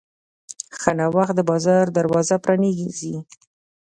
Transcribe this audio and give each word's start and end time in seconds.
ښه 0.79 0.91
نوښت 0.99 1.33
د 1.35 1.39
بازار 1.49 1.85
دروازه 1.97 2.35
پرانیزي. 2.43 3.15